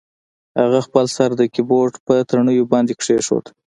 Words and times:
هغه 0.59 0.79
خپل 0.87 1.05
سر 1.15 1.29
د 1.37 1.43
کیبورډ 1.53 1.93
په 2.07 2.15
تڼیو 2.29 2.65
باندې 2.73 2.93
کیښود 3.01 3.45